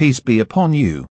Peace 0.00 0.18
be 0.18 0.40
upon 0.40 0.72
you. 0.72 1.04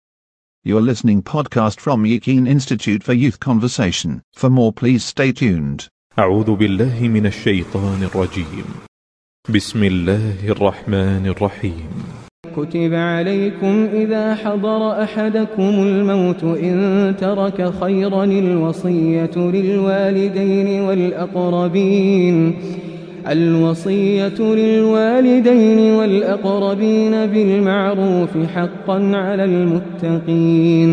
You're 0.63 0.79
listening 0.79 1.21
podcast 1.21 1.81
from 1.81 2.05
Yakin 2.05 2.47
Institute 2.47 3.03
for 3.03 3.11
Youth 3.11 3.37
Conversation. 3.37 4.21
For 4.33 4.49
more 4.49 4.71
please 4.71 5.03
stay 5.03 5.33
tuned. 5.33 5.89
أعوذ 6.19 6.55
بالله 6.55 7.07
من 7.07 7.25
الشيطان 7.25 8.03
الرجيم 8.03 8.65
بسم 9.49 9.83
الله 9.83 10.49
الرحمن 10.49 11.27
الرحيم 11.27 11.89
كتب 12.55 12.93
عليكم 12.93 13.87
إذا 13.93 14.35
حضر 14.35 15.03
أحدكم 15.03 15.61
الموت 15.61 16.43
إن 16.43 17.15
ترك 17.19 17.73
خيرا 17.81 18.23
الوصية 18.23 19.35
للوالدين 19.37 20.81
والأقربين 20.81 22.55
الوصية 23.26 24.38
للوالدين 24.58 25.78
والأقربين 25.98 27.26
بالمعروف 27.26 28.32
حقا 28.46 28.98
على 29.16 29.44
المتقين 29.44 30.90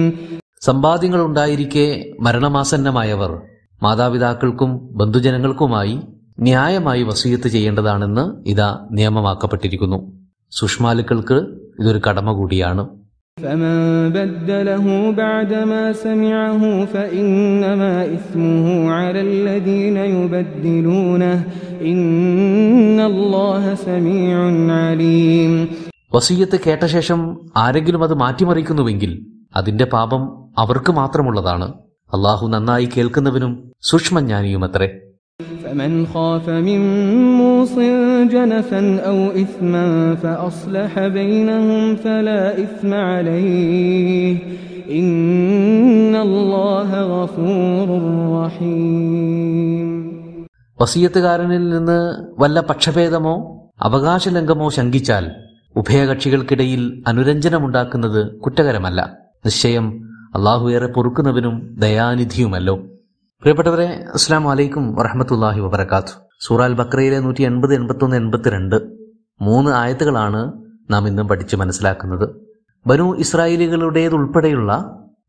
സമ്പാദ്യങ്ങൾ 0.68 1.22
ഉണ്ടായിരിക്കെ 1.22 1.86
മരണമാസന്നമായവർ 2.20 3.31
മാതാപിതാക്കൾക്കും 3.81 4.72
ബന്ധുജനങ്ങൾക്കുമായി 4.95 5.95
ന്യായമായി 6.40 7.04
വസീയത്ത് 7.04 7.48
ചെയ്യേണ്ടതാണെന്ന് 7.48 8.23
ഇതാ 8.45 8.70
നിയമമാക്കപ്പെട്ടിരിക്കുന്നു 8.91 9.99
സുഷ്മാലുക്കൾക്ക് 10.52 11.38
ഇതൊരു 11.80 12.02
കടമ 12.08 12.31
കൂടിയാണ് 12.31 12.84
فمن 13.38 13.76
بدله 14.09 14.86
بعدما 15.13 15.84
سمعه 15.95 16.63
فإنما 16.86 17.94
إثمه 18.08 18.68
على 18.91 19.22
الذين 19.23 19.98
يبدلونه 20.16 21.36
إن 21.84 22.99
الله 23.02 23.63
سميع 23.84 24.36
عليم 24.80 25.54
വസീയത്ത് 26.13 26.58
കേട്ട 26.58 26.84
ശേഷം 26.88 27.20
ആരെങ്കിലും 27.58 28.02
അത് 28.02 28.16
മാറ്റിമറിക്കുന്നുവെങ്കിൽ 28.16 29.12
അതിന്റെ 29.55 29.86
പാപം 29.86 30.22
അവർക്ക് 30.58 30.91
മാത്രമുള്ളതാണ് 30.91 31.68
അള്ളാഹു 32.12 32.46
നന്നായി 32.48 32.85
കേൾക്കുന്നവനും 32.85 33.52
സൂക്ഷ്മജ്ഞാനിയുമത്രേ 33.90 34.88
فمن 35.74 35.91
خاف 36.07 36.46
من 36.62 36.79
موص 37.38 37.76
جنفا 38.27 38.82
أو 39.02 39.18
إثما 39.38 39.85
فأصلح 40.15 40.93
بينهم 41.10 41.96
فلا 41.98 42.41
إثم 42.57 42.91
عليه 42.93 44.34
إن 44.91 46.15
الله 46.18 46.90
غفور 47.13 47.88
رحيم 48.40 49.88
വസീയത്തുകാരനിൽ 50.79 51.63
നിന്ന് 51.70 51.98
വല്ല 52.40 52.57
പക്ഷഭേദമോ 52.70 53.34
അവകാശലംഘമോ 53.84 54.68
ശങ്കിച്ചാൽ 54.70 55.26
ഉഭയകക്ഷികൾക്കിടയിൽ 55.76 56.82
അനുരഞ്ജനമുണ്ടാക്കുന്നത് 57.07 58.21
കുറ്റകരമല്ല 58.43 58.99
നിശ്ചയം 59.46 59.85
അള്ളാഹു 60.35 60.65
ഏറെ 60.70 60.88
പൊറുക്കുന്നവനും 60.96 61.55
ദയാനിധിയുമല്ലോ 61.79 62.76
പ്രിയപ്പെട്ടവരെ 63.45 63.87
അസ്സാം 64.16 64.44
വലൈക്കും 64.48 64.84
വറഹമത്തല്ലാഹി 64.98 65.60
വബർക്കാത്തു 65.64 66.12
സൂറാൽ 66.44 66.75
ബക്രയിലെ 66.78 67.16
നൂറ്റി 67.25 67.42
എൺപത് 67.48 67.72
എൺപത്തൊന്ന് 67.78 68.16
എൺപത്തിരണ്ട് 68.20 68.76
മൂന്ന് 69.41 69.70
ആയത്തുകളാണ് 69.81 70.41
നാം 70.92 71.09
ഇന്നും 71.09 71.26
പഠിച്ച് 71.28 71.56
മനസ്സിലാക്കുന്നത്. 71.62 72.25
ബനു 72.87 73.06
ഇസ്രായേലികളുടേതുൾപ്പെടെയുള്ള 73.25 74.70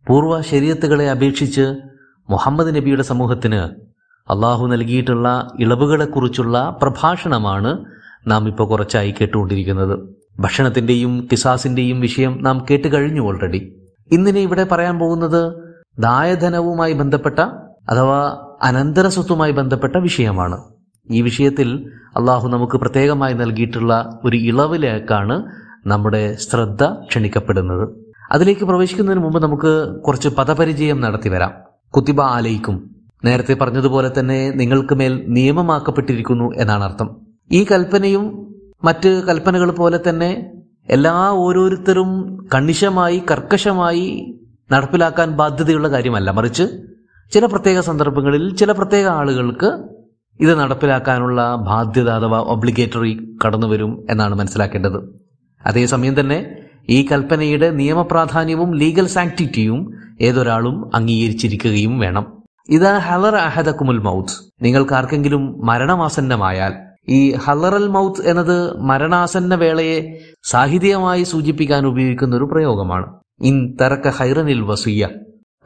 പൂർവ 0.08 0.38
ശരീരത്തുകളെ 0.52 1.08
അപേക്ഷിച്ച് 1.16 1.66
മുഹമ്മദ് 2.30 2.74
നബിയുടെ 2.78 3.06
സമൂഹത്തിന് 3.12 3.62
അള്ളാഹു 4.28 4.70
നൽകിയിട്ടുള്ള 4.76 5.28
ഇളവുകളെക്കുറിച്ചുള്ള 5.66 6.64
പ്രഭാഷണമാണ് 6.84 7.74
നാം 8.28 8.48
ഇപ്പോൾ 8.54 8.70
കുറച്ചായി 8.72 9.14
കേട്ടുകൊണ്ടിരിക്കുന്നത്. 9.20 9.96
ഭക്ഷണത്തിന്റെയും 10.40 11.14
കിസാസിന്റെയും 11.32 12.02
വിഷയം 12.08 12.36
നാം 12.48 12.66
കേട്ട് 12.72 12.88
കഴിഞ്ഞു 12.96 13.28
ഓൾറെഡി 13.30 13.64
ഇന്നിനെ 14.12 14.44
ഇവിടെ 14.48 14.68
പറയാൻ 14.72 14.98
പോകുന്നത് 15.06 15.42
ദായധനവുമായി 16.08 16.96
ബന്ധപ്പെട്ട 17.04 17.40
അഥവാ 17.90 18.38
അനന്തര 18.62 19.08
സ്വത്തുമായി 19.08 19.52
ബന്ധപ്പെട്ട 19.52 19.98
വിഷയമാണ്. 19.98 20.58
ഈ 21.12 21.22
വിഷയത്തിൽ 21.22 21.90
അള്ളാഹു 22.18 22.48
നമുക്ക് 22.48 22.78
പ്രത്യേകമായി 22.78 23.34
നൽകിയിട്ടുള്ള 23.34 24.20
ഒരു 24.24 24.38
ഇളവിലേക്കാണ് 24.38 25.44
നമ്മുടെ 25.88 26.36
ശ്രദ്ധ 26.36 26.84
ക്ഷണിക്കപ്പെടുന്നത്. 26.86 27.90
അതിലേക്ക് 28.32 28.66
പ്രവേശിക്കുന്നതിന് 28.66 29.24
മുമ്പ് 29.24 29.44
നമുക്ക് 29.44 30.02
കുറച്ച് 30.02 30.28
പദപരിചയം 30.28 31.02
നടത്തി 31.02 31.30
വരാം. 31.30 31.52
കുത്തിബ 31.96 32.22
ആലയിക്കും 32.22 32.96
നേരത്തെ 33.26 33.54
പറഞ്ഞതുപോലെ 33.54 34.12
തന്നെ 34.20 34.50
നിങ്ങൾക്ക് 34.50 34.96
മേൽ 34.96 35.26
നിയമമാക്കപ്പെട്ടിരിക്കുന്നു 35.28 36.54
എന്നാണ് 36.56 36.84
അർത്ഥം. 36.84 37.16
ഈ 37.52 37.66
കൽപ്പനയും 37.72 38.26
മറ്റ് 38.84 39.24
കൽപ്പനകൾ 39.24 39.72
പോലെ 39.72 40.00
തന്നെ 40.10 40.52
എല്ലാ 40.90 41.14
ഓരോരുത്തരും 41.32 42.10
കണിശമായി 42.56 43.24
കർക്കശമായി 43.32 44.36
നടപ്പിലാക്കാൻ 44.72 45.32
ബാധ്യതയുള്ള 45.32 45.88
കാര്യമല്ല. 45.88 46.32
മറിച്ച് 46.32 46.64
ചില 47.34 47.46
പ്രത്യേക 47.46 47.80
സന്ദർഭങ്ങളിൽ 47.80 48.56
ചില 48.56 48.72
പ്രത്യേക 48.72 49.08
ആളുകൾക്ക് 49.08 49.84
ഇത് 50.40 50.60
നടപ്പിലാക്കാനുള്ള 50.60 51.56
ബാധ്യത 51.56 52.10
അഥവാ 52.10 52.40
ഒബ്ലിഗേറ്ററി 52.40 53.38
കടന്നു 53.46 53.68
വരും 53.68 54.06
എന്നാണ് 54.10 54.36
മനസ്സിലാക്കേണ്ടത്. 54.36 55.00
അതേസമയം 55.66 56.20
തന്നെ 56.20 56.56
ഈ 56.90 57.08
കൽപ്പനയുടെ 57.12 57.70
നിയമപ്രാധാന്യവും 57.70 58.76
ലീഗൽ 58.76 59.08
സാങ്ക്ടിറ്റിയും 59.08 59.94
ഏതൊരാളും 60.22 60.96
അംഗീകരിച്ചിരിക്കുകയും 60.96 62.00
വേണം. 62.00 62.26
ഇത് 62.70 62.98
ഹലർ 62.98 63.36
അഹദക്കുമുൽ 63.36 63.98
മൗത്ത്. 63.98 64.54
നിങ്ങൾക്ക് 64.62 64.94
ആർക്കെങ്കിലും 64.94 65.66
മരണമാസന്നമായാൽ 65.66 66.74
ഈ 67.10 67.36
ഹലറൽ 67.36 67.88
മൗത്ത് 67.88 68.28
എന്നത് 68.28 68.80
മരണാസന്ന 68.80 69.56
വേളയെ 69.56 70.20
സാഹിത്യമായി 70.44 71.24
സൂചിപ്പിക്കാൻ 71.24 71.88
ഉപയോഗിക്കുന്ന 71.88 72.36
ഒരു 72.36 72.44
പ്രയോഗമാണ്. 72.44 73.06
ഇൻ 73.42 73.78
തറക്ക 73.82 74.10
ഹൈറനിൽ 74.10 74.62
വസുയ്യ 74.62 75.10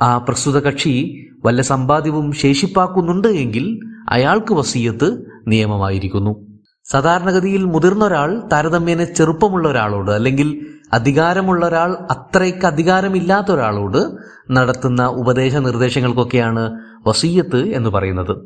ആ 0.01 0.17
പ്രസ്തുത 0.17 0.59
കക്ഷി 0.59 1.25
വല്ല 1.45 1.61
സമ്പാദ്യവും 1.61 2.31
ശേഷിപ്പാക്കുന്നുണ്ട് 2.31 3.27
എങ്കിൽ 3.27 3.79
അയാൾക്ക് 4.09 4.53
വസീയത്ത് 4.53 5.23
നിയമമായിരിക്കുന്നു. 5.47 6.47
സാധാരണഗതിയിൽ 6.91 7.65
മുതിർന്ന 7.65 8.05
ഒരാൾ 8.05 8.43
താരതമ്യേന 8.51 9.03
ചെറുപ്പമുള്ള 9.03 9.67
ഒരാളോട് 9.67 10.11
അല്ലെങ്കിൽ 10.11 10.65
അധികാരമുള്ള 10.93 11.65
ഒരാൾ 11.65 11.97
അത്രയ്ക്ക് 12.11 12.65
അധികാരമില്ലാത്ത 12.65 13.51
ഒരാളോട് 13.51 14.15
നടത്തുന്ന 14.51 15.05
ഉപദേശ 15.05 15.55
നിർദ്ദേശങ്ങൾക്കൊക്കെയാണ് 15.55 16.79
വസീയത്ത് 17.07 17.67
എന്ന് 17.67 17.89
പറയുന്നത്. 17.89 18.37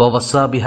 ഓ 0.00 0.18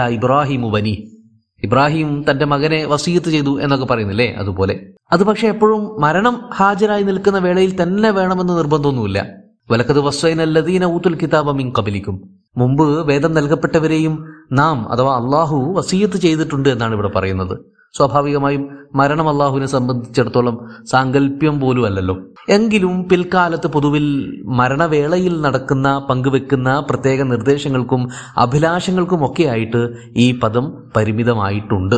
ഇബ്രാഹിമു 0.09 0.69
ബനി. 0.69 1.17
ഇബ്രാഹിം 1.63 2.25
തന്റെ 2.31 2.45
മകനെ 2.45 2.85
വസീയത്ത് 2.85 3.27
ചെയ്തു 3.27 3.61
എന്നൊക്കെ 3.61 3.85
പറയുന്നില്ലേ 3.85 4.33
അതുപോലെ. 4.33 4.79
അത് 5.11 5.23
പക്ഷെ 5.23 5.47
എപ്പോഴും 5.47 6.01
മരണം 6.01 6.49
ഹാജരായി 6.53 7.03
നിൽക്കുന്ന 7.03 7.39
വേളയിൽ 7.39 7.83
തന്നെ 7.83 8.11
വേണമെന്ന് 8.11 8.57
നിർബന്ധമൊന്നുമില്ല. 8.57 9.42
വലക്കത് 9.71 9.99
വസ്വൈനല്ലദീന 9.99 10.85
ഊത്തുൽ 10.85 11.15
കിതാബ 11.15 11.51
മിൻ 11.51 11.73
കബലിക്കും 11.79 12.15
മുമ്പ് 12.57 13.07
വേദം 13.07 13.33
നൽകപ്പെട്ടവരെയും 13.33 14.25
നാം 14.51 14.91
അഥവാ 14.91 15.15
അള്ളാഹു 15.15 15.73
വസീയത്ത് 15.77 16.17
ചെയ്തിട്ടുണ്ട് 16.17 16.69
എന്നാണ് 16.69 16.93
ഇവിടെ 16.93 17.07
പറയുന്നത്. 17.07 17.59
സ്വാഭാവികമായും 17.97 18.69
മരണം 18.95 19.29
അള്ളാഹുവിനെ 19.29 19.65
സംബന്ധിച്ചിടത്തോളം 19.65 20.59
സാങ്കല്പ്യം 20.91 21.59
പോലും 21.59 21.85
അല്ലല്ലോ. 21.85 22.15
എങ്കിലും 22.49 23.07
പിൽക്കാലത്ത് 23.09 23.67
പൊതുവിൽ 23.67 24.05
മരണവേളയിൽ 24.45 25.41
നടക്കുന്ന 25.41 26.07
പങ്കുവെക്കുന്ന 26.09 26.79
പ്രത്യേക 26.89 27.21
നിർദ്ദേശങ്ങൾക്കും 27.21 28.09
അഭിലാഷങ്ങൾക്കും 28.37 29.25
ഒക്കെയായിട്ട് 29.25 29.81
ഈ 30.17 30.39
പദം 30.39 30.83
പരിമിതമായിട്ടുണ്ട്. 30.95 31.95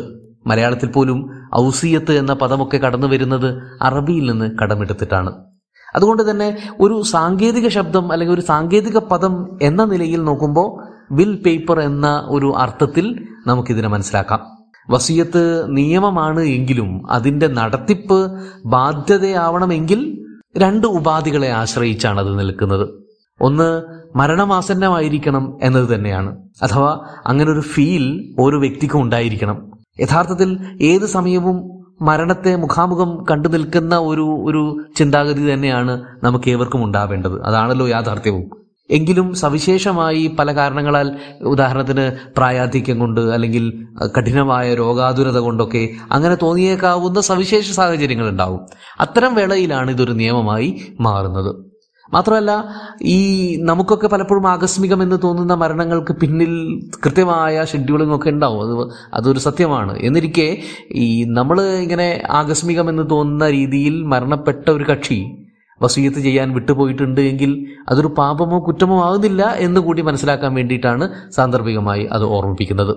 മലയാളത്തിൽ 0.47 0.91
പോലും 0.91 1.29
ഔസിയത്ത് 1.55 2.11
എന്ന 2.11 2.33
പദമൊക്കെ 2.33 2.77
കടന്നു 2.77 3.07
വരുന്നത് 3.07 3.49
അറബിയിൽ 3.81 4.31
നിന്ന് 4.31 4.57
കടമെടുത്തിട്ടാണ്. 4.61 5.54
അതുകൊണ്ട് 5.95 6.31
തന്നെ 6.31 6.57
ഒരു 6.79 7.01
സാങ്കേതിക 7.01 7.67
ശബ്ദം 7.67 8.11
അല്ലെങ്കിൽ 8.11 8.33
ഒരു 8.33 8.41
സാങ്കേതിക 8.41 8.97
പദം 8.97 9.57
എന്ന 9.61 9.85
നിലയിൽ 9.85 10.23
നോക്കുമ്പോൾ 10.23 10.95
വിൽ 11.11 11.35
പേപ്പർ 11.35 11.79
എന്ന 11.79 12.23
ഒരു 12.27 12.53
അർത്ഥത്തിൽ 12.57 13.27
നമുക്കിതിനെ 13.47 13.87
മനസ്സിലാക്കാം. 13.87 14.39
വസീയത്ത് 14.89 15.77
നിയമമാണ് 15.77 16.39
എങ്കിലും 16.39 17.11
അതിന്റെ 17.11 17.47
നടത്തിപ്പ് 17.47 18.41
ബാധ്യതയാവണമെങ്കിൽ 18.65 20.25
രണ്ട് 20.57 20.87
ഉപാധികളെ 20.87 21.49
ആശ്രയിച്ചാണ് 21.49 22.19
അത് 22.19 22.39
നിൽക്കുന്നത്. 22.39 22.89
ഒന്ന് 23.41 23.81
മരണമാസന്നമായിരിക്കണം 24.15 25.57
എന്നത് 25.61 25.95
തന്നെയാണ്. 25.95 26.37
അഥവാ 26.61 26.99
അങ്ങനൊരു 27.25 27.59
ഫീൽ 27.59 28.35
ഓരോ 28.39 28.59
വ്യക്തിക്കും 28.59 29.01
ഉണ്ടായിരിക്കണം. 29.01 29.71
യഥാർത്ഥത്തിൽ 29.99 30.77
ഏത് 30.81 31.05
സമയവും 31.05 31.84
മരണത്തെ 32.01 32.55
മുഖാമുഖം 32.55 33.25
കണ്ടു 33.31 33.47
നിൽക്കുന്ന 33.47 33.97
ഒരു 33.97 34.21
ഒരു 34.21 34.85
ചിന്താഗതി 34.95 35.53
തന്നെയാണ് 35.53 36.03
നമുക്ക് 36.23 36.49
ഏവർക്കും 36.49 36.83
ഉണ്ടാവേണ്ടത്. 36.83 37.41
അതാണല്ലോ 37.41 37.87
യാഥാർത്ഥ്യവും. 37.87 38.65
എങ്കിലും 38.89 39.33
സവിശേഷമായി 39.33 40.35
പല 40.39 40.55
കാരണങ്ങളാൽ 40.55 41.17
ഉദാഹരണത്തിന് 41.41 42.11
പ്രായാധിക്യം 42.37 42.99
കൊണ്ട് 42.99 43.21
അല്ലെങ്കിൽ 43.21 43.87
കഠിനമായ 44.17 44.73
രോഗാതുരത 44.73 45.37
കൊണ്ടൊക്കെ 45.37 45.89
അങ്ങനെ 46.11 46.35
തോന്നിയേക്കാവുന്ന 46.35 47.21
സവിശേഷ 47.21 47.71
സാഹചര്യങ്ങൾ 47.71 48.29
ഉണ്ടാവും. 48.29 48.59
അത്തരം 48.99 49.35
വേളയിലാണ് 49.35 49.91
ഇതൊരു 49.91 50.11
നിയമമായി 50.11 50.81
മാറുന്നത്. 50.99 51.74
മാത്രമല്ല 52.15 52.51
ഈ 53.15 53.19
നമുക്കൊക്കെ 53.61 54.07
പലപ്പോഴും 54.07 54.47
ആകസ്മികം 54.49 55.03
എന്ന് 55.03 55.17
തോന്നുന്ന 55.23 55.53
മരണങ്ങൾക്ക് 55.53 56.13
പിന്നിൽ 56.13 56.53
കൃത്യമായ 57.05 57.65
ഷെഡ്യൂളിംഗ് 57.71 58.15
ഒക്കെ 58.15 58.29
ഉണ്ടാവും. 58.29 58.61
അത് 58.65 58.73
അതൊരു 59.13 59.39
സത്യമാണ്. 59.39 59.93
എന്നിരിക്കെ 59.99 60.47
ഈ 61.05 61.07
നമ്മൾ 61.39 61.61
ഇങ്ങനെ 61.61 62.09
ആകസ്മികം 62.41 62.89
എന്ന് 62.89 63.03
തോന്നുന്ന 63.11 63.49
രീതിയിൽ 63.49 63.97
മരണപ്പെട്ട 64.03 64.69
ഒരു 64.69 64.83
കക്ഷി 64.83 65.19
വസീയത്ത് 65.81 66.17
ചെയ്യാൻ 66.17 66.53
വിട്ടുപോയിട്ടുണ്ട് 66.53 67.21
എങ്കിൽ 67.21 67.51
അതൊരു 67.89 68.09
പാപമോ 68.17 68.57
കുറ്റമോ 68.67 68.97
ആകുന്നില്ല 69.05 69.43
എന്ന് 69.65 69.79
കൂടി 69.81 70.01
മനസ്സിലാക്കാൻ 70.01 70.51
വേണ്ടിയിട്ടാണ് 70.53 71.05
സാന്ദർഭികമായി 71.31 72.03
അത് 72.11 72.23
ഓർമ്മിപ്പിക്കുന്നത്. 72.35 72.93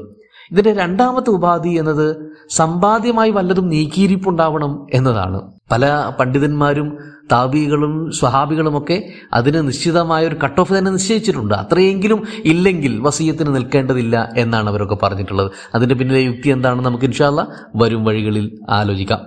ഇതിന്റെ 0.53 0.73
രണ്ടാമത്തെ 0.73 1.31
ഉപാധി 1.31 1.69
എന്നത് 1.69 2.07
സമ്പാദ്യമായി 2.51 3.31
വല്ലതും 3.31 3.67
നീക്കിയിരിപ്പുണ്ടാവണം 3.69 4.87
എന്നതാണ്. 4.95 5.41
പല 5.73 5.85
പണ്ഡിതന്മാരും 6.21 6.89
താബികളും 7.33 8.11
സ്വഹാബികളുമൊക്കെ 8.11 9.03
അതിന് 9.35 9.69
നിശ്ചിതമായ 9.69 10.27
ഒരു 10.27 10.37
കട്ട് 10.45 10.61
ഓഫ് 10.61 10.79
തന്നെ 10.79 10.91
നിശ്ചയിച്ചിട്ടുണ്ട്. 10.91 11.55
അത്രയെങ്കിലും 11.55 12.23
ഇല്ലെങ്കിൽ 12.45 13.01
വസീയത്തിന് 13.01 13.55
നിൽക്കേണ്ടതില്ല 13.55 14.29
എന്നാണ് 14.37 14.69
അവരൊക്കെ 14.69 14.99
പറഞ്ഞിട്ടുള്ളത്. 15.03 15.51
അതിന്റെ 15.75 15.95
പിന്നിലെ 15.95 16.21
യുക്തി 16.21 16.49
എന്താണെന്ന് 16.49 16.85
നമുക്ക് 16.85 17.05
ഇൻഷാല്ല 17.05 17.47
വരും 17.77 18.05
വഴികളിൽ 18.05 18.59
ആലോചിക്കാം. 18.69 19.21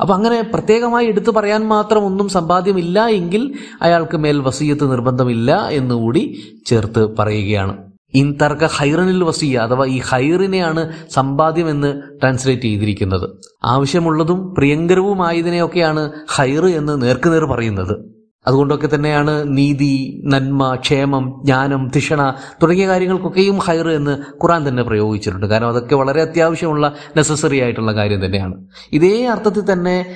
അപ്പൊ 0.00 0.14
അങ്ങനെ 0.14 0.42
പ്രത്യേകമായി 0.42 1.06
എടുത്തു 1.06 1.30
പറയാൻ 1.30 1.68
മാത്രം 1.68 2.04
ഒന്നും 2.04 2.28
സമ്പാദ്യമില്ല 2.28 3.06
എങ്കിൽ 3.06 3.54
അയാൾക്ക് 3.82 4.16
മേൽ 4.16 4.38
വസീയത്ത് 4.40 4.90
നിർബന്ധമില്ല 4.90 5.68
എന്നുകൂടി 5.68 6.42
ചേർത്ത് 6.66 7.16
പറയുകയാണ്. 7.18 7.91
ഇൻ 8.14 8.38
തർക്ക 8.42 8.66
ഹൈറനിൽ 8.66 9.24
വസിയ 9.24 9.58
അഥവാ 9.58 9.84
ഈ 9.84 10.00
ഹൈറിനെയാണ് 10.00 10.92
സമ്പാദ്യം 11.10 11.70
എന്ന് 11.70 12.20
ട്രാൻസ്ലേറ്റ് 12.20 12.62
ചെയ്തിരിക്കുന്നത്. 12.62 13.30
ആവശ്യമുള്ളതും 13.64 14.54
പ്രിയങ്കരവുമായതിനെയൊക്കെയാണ് 14.54 16.12
ഹൈറ് 16.34 16.64
എന്ന് 16.64 17.02
നേർക്കുനേർ 17.02 17.44
പറയുന്നത്. 17.44 18.21
അതുകൊണ്ടൊക്കെ 18.46 18.88
തന്നെയാണ് 18.94 19.56
നീതി 19.56 20.22
നന്മ 20.24 20.74
ക്ഷേമം 20.74 21.40
ജ്ഞാനം 21.44 21.90
തിഷണ 21.96 22.34
തുടങ്ങിയ 22.62 22.86
കാര്യങ്ങൾക്കൊക്കെയും 22.88 23.58
ഹൈർ 23.58 23.88
എന്ന് 23.90 24.18
ഖുറാൻ 24.44 24.68
തന്നെ 24.68 24.82
പ്രയോഗിച്ചിട്ടുണ്ട്. 24.82 25.46
കാരണം 25.46 25.68
അതൊക്കെ 25.68 25.94
വളരെ 25.94 26.22
അത്യാവശ്യമുള്ള 26.22 26.92
നെസസറി 27.16 27.60
ആയിട്ടുള്ള 27.60 27.92
കാര്യം 27.92 28.24
തന്നെയാണ്. 28.24 28.54
ഇതേ 28.92 29.26
അർത്ഥത്തിൽ 29.26 29.72
തന്നെ 29.72 30.06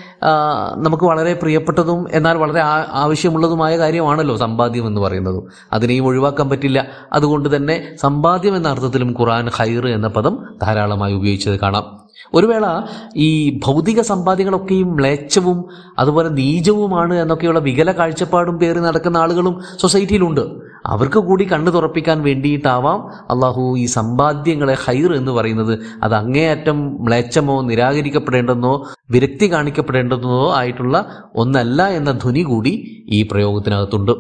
നമുക്ക് 0.77 1.05
വളരെ 1.05 1.35
പ്രിയപ്പെട്ടതും 1.35 2.07
എന്നാൽ 2.13 2.37
വളരെ 2.37 2.61
ആവശ്യമുള്ളതുമായ 2.93 3.79
കാര്യമാണല്ലോ 3.79 4.37
സമ്പാദ്യം 4.37 4.87
എന്ന് 4.87 5.01
പറയുന്നത്. 5.01 5.43
അതിനെയും 5.73 6.07
ഒഴിവാക്കാൻ 6.07 6.49
പറ്റില്ല. 6.51 6.87
അതുകൊണ്ട് 7.13 7.57
തന്നെ 7.57 7.97
സമ്പാദ്യം 8.03 8.57
എന്ന 8.57 8.69
അർത്ഥത്തിലും 8.69 9.17
ഖുറാൻ 9.21 9.49
ഹൈർ 9.49 9.89
എന്ന 9.89 10.09
പദം 10.09 10.45
ധാരാളമായി 10.63 11.15
ഉപയോഗിച്ചത് 11.15 11.61
കാണാം. 11.61 12.06
ഒരു 12.35 12.47
വേള 12.47 12.83
ഈ 13.17 13.61
ഭൗതിക 13.65 14.01
സമ്പാദ്യങ്ങളൊക്കെയും 14.01 14.97
മ്ലേച്ഛവും 14.97 15.65
അതുപോലെ 15.99 16.29
നീചവുമാണ് 16.29 17.15
എന്നൊക്കെയുള്ള 17.15 17.59
വികല 17.59 17.93
കാഴ്ചപ്പാടും 17.93 18.59
പേറി 18.59 18.79
നടക്കുന്ന 18.79 19.17
ആളുകളും 19.17 19.61
സൊസൈറ്റിയിലുണ്ട്. 19.83 20.41
അവർക്ക് 20.87 21.19
കൂടി 21.19 21.45
കണ്ണു 21.45 21.71
തുറപ്പിക്കാൻ 21.71 22.23
വേണ്ടിയിട്ടാവാം 22.23 23.07
അള്ളാഹു 23.31 23.79
ഈ 23.79 23.87
സമ്പാദ്യങ്ങളെ 23.87 24.77
ഹൈർ 24.87 25.15
എന്ന് 25.15 25.33
പറയുന്നത്. 25.33 25.79
അത് 26.03 26.15
അങ്ങേയറ്റം 26.15 27.05
മ്ലേച്ഛമോ 27.05 27.63
നിരാകരിക്കപ്പെടേണ്ടെന്നോ 27.63 28.87
വിരക്തി 29.11 29.53
കാണിക്കപ്പെടേണ്ടെന്നോ 29.53 30.53
ആയിട്ടുള്ള 30.55 31.07
ഒന്നല്ല 31.35 31.89
എന്ന 31.89 32.13
ധ്വനി 32.13 32.43
കൂടി 32.43 33.05
ഈ 33.09 33.23
പ്രയോഗത്തിനകത്തുണ്ട്. 33.23 34.13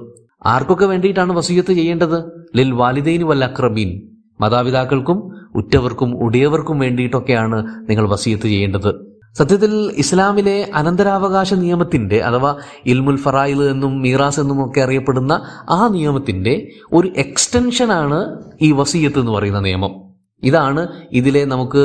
ആർക്കൊക്കെ 0.46 0.86
വേണ്ടിയിട്ടാണ് 0.86 1.32
വസീയത്ത് 1.32 1.72
ചെയ്യേണ്ടത്? 1.72 2.24
ലിൽ 2.56 2.72
വാലിദൈനു 2.72 3.24
വല്ല 3.24 3.44
അക്രമീൻ. 3.44 4.15
മാതാപിതാക്കൾക്കും 4.40 5.30
ഉറ്റവർക്കും 5.54 6.22
ഉടിയവർക്കും 6.22 6.78
വേണ്ടിയിട്ടൊക്കെയാണ് 6.78 7.88
നിങ്ങൾ 7.90 8.08
വസീയത്ത് 8.08 8.44
ചെയ്യേണ്ടത്. 8.44 9.16
സത്യത്തിൽ 9.34 9.92
ഇസ്ലാമിലെ 9.96 10.70
അനന്തരാവകാശ 10.74 11.54
നിയമത്തിന്റെ 11.54 12.20
അഥവാ 12.20 12.56
ഇൽമുൽ 12.86 13.16
ഫറായിൽ 13.16 13.62
എന്നും 13.62 14.02
മീറാസ് 14.02 14.40
എന്നും 14.40 14.66
ഒക്കെ 14.66 14.80
അറിയപ്പെടുന്ന 14.80 15.42
ആ 15.70 15.88
നിയമത്തിന്റെ 15.88 16.68
ഒരു 16.92 17.08
എക്സ്റ്റൻഷൻ 17.16 17.92
ആണ് 17.92 18.42
ഈ 18.62 18.72
വസീയത്ത് 18.72 19.18
എന്ന് 19.18 19.32
പറയുന്ന 19.32 19.60
നിയമം. 19.60 20.06
ഇതാണ് 20.42 20.88
ഇതിലെ 21.12 21.44
നമുക്ക് 21.44 21.78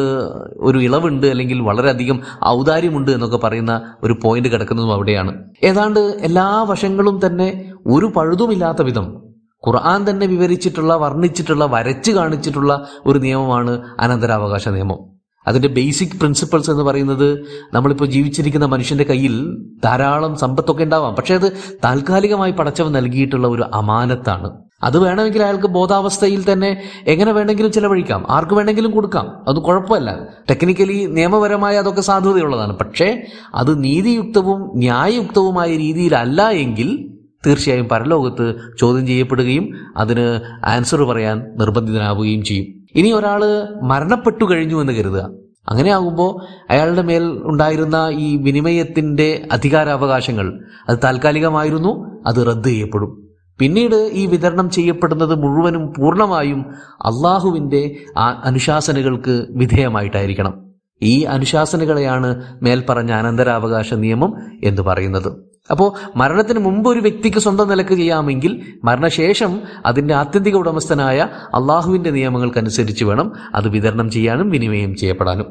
ഒരു 0.57 0.77
ഇളവുണ്ട് 0.77 1.27
അല്ലെങ്കിൽ 1.27 1.59
വളരെയധികം 1.59 2.21
ഔദാര്യമുണ്ട് 2.47 3.11
എന്നൊക്കെ 3.11 3.37
പറയുന്ന 3.37 3.93
ഒരു 4.03 4.15
പോയിന്റ് 4.23 4.49
കിടക്കുന്നതും 4.49 4.93
അവിടെയാണ്. 4.93 5.43
ഏതാണ്ട് 5.63 5.99
എല്ലാ 5.99 6.63
വശങ്ങളും 6.63 7.19
തന്നെ 7.25 7.71
ഒരു 7.85 8.05
പഴുതുമില്ലാത്ത 8.05 8.81
വിധം 8.81 9.30
ഖുർആൻ 9.67 10.09
തന്നെ 10.09 10.27
വിവരിച്ചിട്ടുള്ള 10.27 10.95
വർണിച്ചിട്ടുള്ള 10.95 11.65
വരച്ച് 11.65 12.11
കാണിച്ചിട്ടുള്ള 12.11 12.87
ഒരു 13.05 13.19
നിയമമാണ് 13.19 13.81
അനന്തരാവകാശ 13.99 14.69
നിയമം. 14.69 15.11
അതിന്റെ 15.47 15.67
ബേസിക് 15.67 16.19
പ്രിൻസിപ്പിൾസ് 16.19 16.71
എന്ന് 16.71 16.83
പറയുന്നത് 16.83 17.45
നമ്മളിപ്പോൾ 17.73 18.05
ജീവിച്ചിരിക്കുന്ന 18.05 18.65
മനുഷ്യന്റെ 18.65 19.03
കയ്യിൽ 19.03 19.57
ധാരാളം 19.83 20.35
സമ്പത്തൊക്കെ 20.35 20.83
ഉണ്ടാവാം. 20.83 21.15
പക്ഷെ 21.15 21.35
അത് 21.35 21.51
താൽക്കാലികമായി 21.83 22.51
പടച്ചവൻ 22.51 22.91
നൽകിയിട്ടുള്ള 22.91 23.47
ഒരു 23.47 23.65
അമാനത്താണ്. 23.73 24.51
അത് 24.83 24.97
വേണമെങ്കിൽ 24.97 25.43
അയാൾക്ക് 25.43 25.67
ബോധാവസ്ഥയിൽ 25.67 26.53
തന്നെ 26.53 26.81
എങ്ങനെ 27.07 27.31
വേണമെങ്കിലും 27.31 27.71
ചിലവഴിക്കാം. 27.71 28.25
ആർക്ക് 28.29 28.53
വേണമെങ്കിലും 28.53 28.91
കൊടുക്കാം. 28.91 29.49
അത് 29.49 29.55
കുഴപ്പമല്ല. 29.55 30.19
ടെക്നിക്കലി 30.49 31.05
നിയമപരമായി 31.05 31.77
അതൊക്കെ 31.77 32.01
സാധ്യതയുള്ളതാണ് 32.01 32.77
പക്ഷേ 32.77 33.21
അത് 33.55 33.83
നീതിയുക്തവും 33.83 34.71
ന്യായയുക്തവുമായ 34.75 35.77
രീതിയിലല്ല 35.77 36.49
എങ്കിൽ 36.49 37.10
തീർച്ചയായും 37.45 37.85
പരലോകത്ത് 37.85 38.53
ചോദ്യം 38.79 39.07
ചെയ്യപ്പെടുകയും 39.07 39.69
അതിന് 39.97 40.39
ആൻസർ 40.65 41.03
പറയാൻ 41.03 41.57
നിർബന്ധിതനാവുകയും 41.57 42.43
ചെയ്യും. 42.43 42.65
ഇനി 42.95 43.11
ഒരാൾ 43.11 43.67
മരണപ്പെട്ടു 43.83 44.45
കഴിഞ്ഞു 44.51 44.81
എന്ന് 44.81 44.93
കരുതുക. 44.93 45.29
അങ്ങനെ 45.67 45.91
ആകുമ്പോൾ 45.91 46.45
അയാളുടെ 46.71 47.01
മേൽ 47.01 47.23
ഉണ്ടായിരുന്ന 47.43 48.09
ഈ 48.11 48.37
വിനിമയത്തിന്റെ 48.37 49.47
അധികാരാവകാശങ്ങൾ 49.51 50.65
അത് 50.89 50.97
താൽക്കാലികമായിരുന്നു 51.03 52.21
അത് 52.27 52.47
റദ്ദ് 52.47 52.67
ചെയ്യപ്പെടും. 52.67 53.29
പിന്നീട് 53.59 54.09
ഈ 54.13 54.25
വിതരണം 54.25 54.69
ചെയ്യപ്പെടുന്നത് 54.69 55.35
മുഴുവനും 55.35 55.93
പൂർണമായും 55.97 56.65
അള്ളാഹുവിന്റെ 57.05 57.95
ആ 58.17 58.41
അനുശാസനകൾക്ക് 58.45 59.45
വിധേയമായിട്ടായിരിക്കണം. 59.49 60.71
ഈ 61.01 61.23
അനുശാസനകളെയാണ് 61.23 62.43
മേൽപ്പറഞ്ഞ 62.61 63.11
അനന്തരാവകാശ 63.11 63.93
നിയമം 63.93 64.33
എന്ന് 64.63 64.81
പറയുന്നത്. 64.81 65.50
അപ്പോൾ 65.69 66.17
മരണത്തിന് 66.17 66.59
മുമ്പ് 66.59 66.89
ഒരു 66.89 66.99
വ്യക്തിക്ക് 66.99 67.37
സ്വന്തം 67.37 67.67
നിലയ്ക്ക് 67.67 67.93
ചെയ്യാമെങ്കിൽ 67.93 68.61
മരണശേഷം 68.83 69.61
അതിന്റെ 69.85 70.13
ആത്യന്തിക 70.13 70.55
ഉടമസ്ഥനായ 70.55 71.29
അള്ളാഹുവിന്റെ 71.53 72.11
നിയമങ്ങൾക്കനുസരിച്ച് 72.11 73.03
വേണം 73.03 73.31
അത് 73.55 73.67
വിതരണം 73.67 74.09
ചെയ്യാനും 74.11 74.49
വിനിമയം 74.49 74.95
ചെയ്യപ്പെടാനും. 74.95 75.45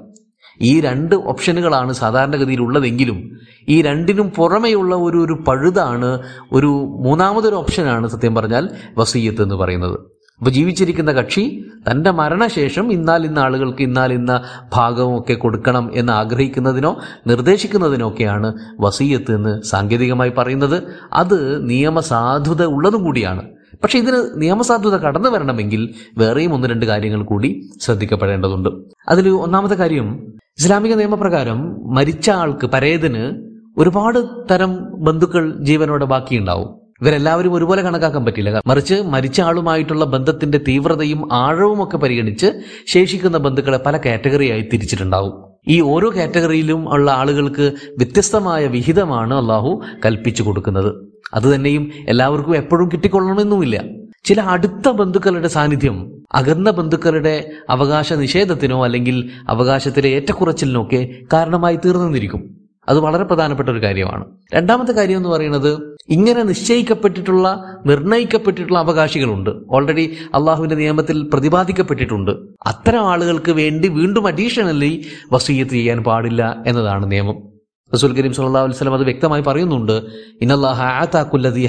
ഈ 0.63 0.81
രണ്ട് 0.81 1.15
ഓപ്ഷനുകളാണ് 1.15 1.93
സാധാരണഗതിയിൽ 1.93 2.61
ഉള്ളതെങ്കിലും 2.61 3.39
ഈ 3.69 3.83
രണ്ടിനും 3.83 4.31
പുറമെയുള്ള 4.31 4.95
ഒരു 4.95 5.17
ഒരു 5.17 5.45
പഴുതാണ് 5.49 6.23
ഒരു 6.53 6.67
മൂന്നാമതൊരു 7.07 7.55
ഓപ്ഷനാണ് 7.55 8.07
സത്യം 8.07 8.35
പറഞ്ഞാൽ 8.35 8.69
വസീയത്ത് 8.99 9.43
എന്ന് 9.43 9.55
പറയുന്നത്. 9.55 10.20
അപ്പൊ 10.41 10.51
ജീവിച്ചിരിക്കുന്ന 10.51 11.13
കക്ഷി 11.13 11.65
തന്റെ 11.91 12.11
മരണശേഷം 12.11 12.93
ഇന്നാൽ 12.93 13.25
ഇന്ന 13.25 13.39
ആളുകൾക്ക് 13.39 13.83
ഇന്നാൽ 13.83 14.13
ഇന്ന 14.13 14.43
ഭാഗമൊക്കെ 14.73 15.35
കൊടുക്കണം 15.35 15.91
എന്ന് 15.95 16.13
ആഗ്രഹിക്കുന്നതിനോ 16.13 16.99
നിർദ്ദേശിക്കുന്നതിനൊക്കെയാണ് 17.27 18.55
വസീയത്ത് 18.81 19.35
എന്ന് 19.35 19.63
സാങ്കേതികമായി 19.63 20.33
പറയുന്നത്. 20.39 20.83
അത് 21.13 21.69
നിയമസാധുത 21.71 22.65
ഉള്ളതും 22.65 23.05
കൂടിയാണ്. 23.05 23.49
പക്ഷെ 23.83 23.99
ഇതിന് 23.99 24.17
നിയമസാധുത 24.37 24.97
കടന്നു 24.97 25.29
വരണമെങ്കിൽ 25.29 25.95
വേറെയും 26.19 26.55
ഒന്ന് 26.55 26.69
രണ്ട് 26.69 26.87
കാര്യങ്ങൾ 26.87 27.25
കൂടി 27.25 27.71
ശ്രദ്ധിക്കപ്പെടേണ്ടതുണ്ട്. 27.81 28.69
അതിൽ 29.09 29.29
ഒന്നാമത്തെ 29.29 29.75
കാര്യം 29.75 30.33
ഇസ്ലാമിക 30.59 30.95
നിയമപ്രകാരം 30.95 31.77
മരിച്ച 31.95 32.31
ആൾക്ക് 32.31 32.67
പരേതന് 32.67 33.51
ഒരുപാട് 33.79 34.19
തരം 34.51 34.79
ബന്ധുക്കൾ 35.05 35.65
ജീവനോടെ 35.65 36.05
ബാക്കിയുണ്ടാവും. 36.05 36.80
ഇവരെല്ലാവരും 37.01 37.55
ഒരുപോലെ 37.55 37.83
കണക്കാക്കാൻ 37.83 38.25
പറ്റില്ല. 38.25 38.63
മറിച്ച് 38.67 38.95
മരിച്ച 38.95 39.41
ആളുമായിട്ടുള്ള 39.41 40.05
ബന്ധത്തിന്റെ 40.05 40.59
തീവ്രതയും 40.59 41.29
ആഴവും 41.33 41.85
ഒക്കെ 41.85 41.97
പരിഗണിച്ച് 41.97 42.47
ശേഷിക്കുന്ന 42.87 43.39
ബന്ധുക്കളെ 43.39 43.81
പല 43.87 43.97
കാറ്റഗറിയായി 43.97 44.61
തിരിച്ചിട്ടുണ്ടാവും. 44.61 45.51
ഈ 45.69 45.81
ഓരോ 45.81 46.11
കാറ്റഗറിയിലും 46.17 46.93
ഉള്ള 46.93 47.11
ആളുകൾക്ക് 47.11 47.73
വ്യത്യസ്തമായ 47.99 48.67
വിഹിതമാണ് 48.67 49.35
അള്ളാഹു 49.35 49.83
കൽപ്പിച്ചു 50.07 50.43
കൊടുക്കുന്നത്. 50.43 50.95
അത് 51.35 51.55
തന്നെയും 51.55 51.93
എല്ലാവർക്കും 52.09 52.57
എപ്പോഴും 52.57 52.89
കിട്ടിക്കൊള്ളണമെന്നുമില്ല. 52.89 53.85
ചില 54.25 54.41
അടുത്ത 54.41 54.89
ബന്ധുക്കളുടെ 54.89 55.49
സാന്നിധ്യം 55.49 56.23
അകന്ന 56.33 56.71
ബന്ധുക്കളുടെ 56.71 57.51
അവകാശ 57.71 58.13
നിഷേധത്തിനോ 58.13 58.85
അല്ലെങ്കിൽ 58.85 59.31
അവകാശത്തിലെ 59.49 60.09
ഏറ്റക്കുറച്ചിലിനോ 60.09 60.83
ഒക്കെ 60.83 61.09
കാരണമായി 61.33 61.77
തീർന്നിരിക്കും. 61.77 62.61
അത് 62.89 62.99
വളരെ 62.99 63.25
പ്രധാനപ്പെട്ട 63.25 63.69
ഒരു 63.69 63.83
കാര്യമാണ്. 63.83 64.25
രണ്ടാമത്തെ 64.55 64.93
കാര്യം 64.93 65.17
എന്ന് 65.17 65.29
പറയുന്നത് 65.29 65.90
ഇങ്ങനെ 66.11 66.43
നിശ്ചയിക്കപ്പെട്ടിട്ടുള്ള 66.43 67.65
നിർണയിക്കപ്പെട്ടിട്ടുള്ള 67.87 68.79
അവകാശികളുണ്ട്. 68.79 69.51
ഓൾറെഡി 69.71 70.17
അള്ളാഹുവിന്റെ 70.35 70.77
നിയമത്തിൽ 70.77 71.31
പ്രതിപാദിക്കപ്പെട്ടിട്ടുണ്ട്. 71.33 72.31
അത്തരം 72.67 73.09
ആളുകൾക്ക് 73.09 73.53
വേണ്ടി 73.53 73.89
വീണ്ടും 73.89 74.27
അഡീഷണലി 74.27 75.07
വസീയത്ത് 75.33 75.71
ചെയ്യാൻ 75.71 76.03
പാടില്ല 76.03 76.63
എന്നതാണ് 76.67 77.13
നിയമം. 77.13 77.51
റസൂൽ 77.95 78.13
കരീം 78.13 78.33
സല്ലാ 78.33 78.61
അലൈഹി 78.61 78.77
വസല്ലം 78.77 78.95
അത് 78.95 79.05
വ്യക്തമായി 79.05 79.43
പറയുന്നുണ്ട്. 79.43 80.03
ഇന്നല്ലാഹ 80.41 80.83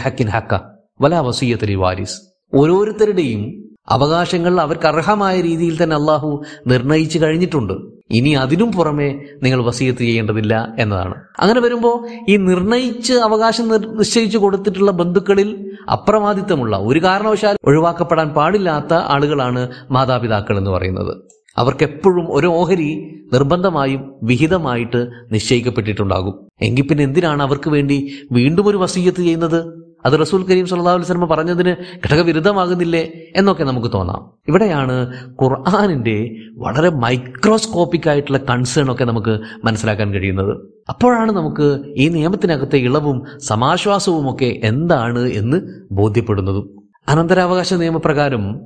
ഹക്കിൻ 0.04 0.28
ഹക്ക 0.28 0.60
വലാ 1.02 1.20
വസീയത്തലി 1.20 1.76
വാരിസ് 1.76 2.22
ഓരോരുത്തരുടെയും 2.54 3.71
അവകാശങ്ങൾ 3.96 4.62
അവർക്ക് 4.62 4.88
അർഹമായ 4.88 5.42
രീതിയിൽ 5.42 5.84
തന്നെ 5.84 5.96
അള്ളാഹു 5.96 6.30
നിർണയിച്ചു 6.68 7.20
കഴിഞ്ഞിട്ടുണ്ട്. 7.20 7.74
ഇനി 8.12 8.30
അതിനും 8.30 8.72
പുറമെ 8.72 9.10
നിങ്ങൾ 9.44 9.66
വസീയത്ത് 9.66 10.00
ചെയ്യേണ്ടതില്ല 10.00 10.74
എന്നതാണ്. 10.80 11.16
അങ്ങനെ 11.40 11.60
വരുമ്പോൾ 11.62 12.08
ഈ 12.30 12.38
നിർണയിച്ച് 12.38 13.14
അവകാശം 13.14 13.68
നിശ്ചയിച്ചു 14.00 14.38
കൊടുത്തിട്ടുള്ള 14.38 14.92
ബന്ധുക്കളിൽ 14.92 15.50
അപ്രമാദിത്വമുള്ള 15.92 16.78
ഒരു 16.78 17.04
കാരണവശാൽ 17.04 17.56
ഒഴിവാക്കപ്പെടാൻ 17.68 18.30
പാടില്ലാത്ത 18.30 18.94
ആളുകളാണ് 18.94 19.70
മാതാപിതാക്കൾ 19.92 20.58
എന്ന് 20.58 20.72
പറയുന്നത്. 20.72 21.14
അവർക്ക് 21.58 21.84
എപ്പോഴും 21.84 22.26
ഒരു 22.30 22.48
ഓഹരി 22.48 22.90
നിർബന്ധമായും 23.34 24.02
വിഹിതമായിട്ട് 24.24 25.00
നിശ്ചയിക്കപ്പെട്ടിട്ടുണ്ടാകും. 25.32 26.36
എങ്കിൽ 26.62 26.88
പിന്നെ 26.88 27.04
എന്തിനാണ് 27.04 27.44
അവർക്ക് 27.44 27.70
വേണ്ടി 27.70 27.98
വീണ്ടും 28.32 28.68
ഒരു 28.68 28.78
വസീയത്ത് 28.78 29.18
ചെയ്യുന്നത്? 29.18 29.81
അത് 30.06 30.20
റസൂൽ 30.20 30.44
കരീം 30.50 30.66
സല്ലാ 30.66 30.92
അലൈഹി 30.92 31.08
വസല്ലം 31.08 31.30
പറഞ്ഞതിന് 31.30 31.76
ഘടകവിരുദ്ധമാകുന്നില്ലേ 32.06 33.12
എന്നൊക്കെ 33.36 33.64
നമുക്ക് 33.64 33.88
തോന്നാം. 33.94 34.32
ഇവിടെയാണ് 34.48 35.14
ഖുർആാനിന്റെ 35.44 36.36
വളരെ 36.54 36.90
മൈക്രോസ്കോപ്പിക് 36.90 38.10
ആയിട്ടുള്ള 38.10 38.38
കൺസേൺ 38.38 38.92
ഒക്കെ 38.92 39.04
നമുക്ക് 39.04 39.40
മനസ്സിലാക്കാൻ 39.66 40.14
കഴിയുന്നത്. 40.14 40.54
അപ്പോഴാണ് 40.90 41.32
നമുക്ക് 41.32 41.80
ഈ 41.98 42.10
നിയമത്തിനകത്തെ 42.10 42.76
ഇളവും 42.76 43.22
സമാശ്വാസവും 43.38 44.34
ഒക്കെ 44.34 44.60
എന്താണ് 44.64 45.20
എന്ന് 45.20 45.62
ബോധ്യപ്പെടുന്നതും. 45.92 46.78
അനന്തരാവകാശ 47.08 47.74
നിയമപ്രകാരം 47.74 48.60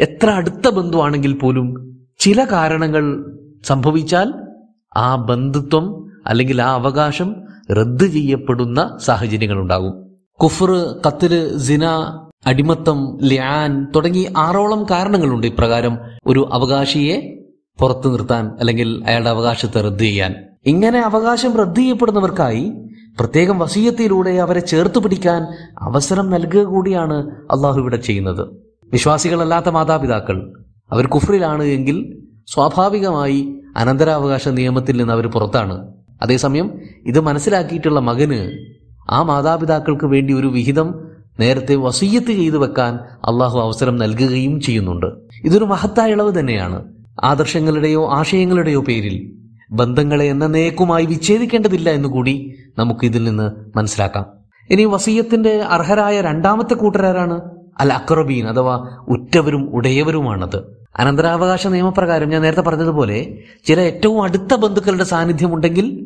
എത്ര 0.00 0.30
അടുത്ത 0.30 0.68
ബന്ധുവാണെങ്കിൽ 0.68 1.38
പോലും 1.38 1.66
ചില 2.18 2.44
കാരണങ്ങൾ 2.44 3.04
സംഭവിച്ചാൽ 3.64 4.32
ആ 4.96 5.16
ബന്ധുത്വം 5.16 6.12
അല്ലെങ്കിൽ 6.26 6.62
ആ 6.62 6.72
അവകാശം 6.74 7.34
റദ്ദ് 7.70 8.06
ചെയ്യപ്പെടുന്ന 8.06 8.98
സാഹചര്യങ്ങൾ 9.04 9.58
ഉണ്ടാകും 9.60 10.01
കുഫർ 10.42 11.00
കത്തിൽ 11.06 11.58
സിന 11.58 11.84
അടിമത്തം 12.46 13.18
ലിയാൻ 13.22 13.86
തുടങ്ങി 13.96 14.32
ആറോളം 14.36 14.86
കാരണങ്ങളുണ്ട് 14.90 15.46
ഇപ്രകാരം 15.46 15.98
ഒരു 16.26 16.48
അവകാശിയെ 16.52 17.16
പുറത്തു 17.80 18.08
നിർത്താൻ 18.08 18.50
അല്ലെങ്കിൽ 18.60 19.04
അയാളുടെ 19.06 19.30
അവകാശത്തെ 19.30 19.80
റദ്ദ് 19.80 20.00
ചെയ്യാൻ. 20.00 20.34
ഇങ്ങനെ 20.66 21.00
അവകാശം 21.00 21.56
റദ്ദ് 21.56 21.80
ചെയ്യപ്പെടുന്നവർക്കായി 21.80 22.72
പ്രത്യേകം 23.20 23.58
വസീയത്തിലൂടെ 23.58 24.30
അവരെ 24.30 24.60
ചേർത്ത് 24.60 24.98
പിടിക്കാൻ 24.98 25.42
അവസരം 25.80 26.30
നൽകുക 26.30 26.62
കൂടിയാണ് 26.62 27.30
അള്ളാഹു 27.50 27.80
ഇവിടെ 27.80 27.96
ചെയ്യുന്നത്. 27.96 28.48
വിശ്വാസികളല്ലാത്ത 28.92 29.68
മാതാപിതാക്കൾ 29.68 30.52
അവർ 30.92 31.06
കുഫറിലാണ് 31.06 31.62
എങ്കിൽ 31.62 32.22
സ്വാഭാവികമായി 32.48 33.54
അനന്തരാവകാശ 33.76 34.48
നിയമത്തിൽ 34.48 34.96
നിന്ന് 34.96 35.12
അവർ 35.12 35.26
പുറത്താണ്. 35.30 35.92
അതേസമയം 36.22 36.80
ഇത് 37.06 37.20
മനസ്സിലാക്കിയിട്ടുള്ള 37.20 38.00
മകന് 38.00 38.40
ആ 39.10 39.22
മാതാപിതാക്കൾക്ക് 39.22 40.04
വേണ്ടി 40.04 40.32
ഒരു 40.32 40.46
വിഹിതം 40.46 40.94
നേരത്തെ 41.40 41.74
വസീയത്ത് 41.74 42.26
ചെയ്തു 42.26 42.56
വെക്കാൻ 42.56 42.94
അള്ളാഹു 42.94 43.60
അവസരം 43.60 43.96
നൽകുകയും 43.96 44.60
ചെയ്യുന്നുണ്ട്. 44.60 45.06
ഇതൊരു 45.44 45.64
മഹത്തായ 45.64 46.10
ഇളവ് 46.10 46.38
തന്നെയാണ്. 46.38 46.84
ആദർശങ്ങളുടെയോ 47.24 48.12
ആശയങ്ങളുടെയോ 48.12 48.82
പേരിൽ 48.82 49.32
ബന്ധങ്ങളെ 49.70 50.24
എന്ന 50.24 50.44
എന്നേക്കുമായി 50.44 51.06
വിച്ഛേദിക്കേണ്ടതില്ല 51.06 51.90
എന്നുകൂടി 51.90 52.54
നമുക്ക് 52.78 53.04
ഇതിൽ 53.04 53.24
നിന്ന് 53.24 53.78
മനസ്സിലാക്കാം. 53.78 54.26
ഇനി 54.70 54.84
വസീയത്തിന്റെ 54.84 55.62
അർഹരായ 55.62 56.20
രണ്ടാമത്തെ 56.20 56.74
കൂട്ടരാരാണ്? 56.74 57.40
അൽ 57.80 57.92
അക്രബീൻ 57.92 58.48
അഥവാ 58.48 58.88
ഉറ്റവരും 59.08 59.70
ഉടയവരുമാണത്. 59.70 60.82
അനന്തരാവകാശ 60.98 61.66
നിയമപ്രകാരം 61.66 62.28
ഞാൻ 62.28 62.42
നേരത്തെ 62.42 62.60
പറഞ്ഞതുപോലെ 62.60 63.38
ചില 63.64 63.80
ഏറ്റവും 63.80 64.22
അടുത്ത 64.22 64.54
ബന്ധുക്കളുടെ 64.54 65.04
സാന്നിധ്യമുണ്ടെങ്കിൽ 65.04 66.01